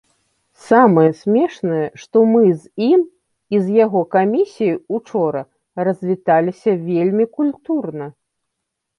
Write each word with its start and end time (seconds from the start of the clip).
Самае 0.67 1.09
смешнае, 1.23 1.81
што 2.05 2.17
мы 2.31 2.43
з 2.61 2.85
ім 2.91 3.01
і 3.55 3.59
з 3.65 3.75
яго 3.85 4.01
камісіяй 4.15 4.73
учора 4.99 5.41
развіталіся 5.89 6.71
вельмі 6.89 7.25
культурна. 7.37 8.07